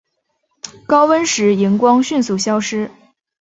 [0.87, 2.89] 高温时荧光迅速消失。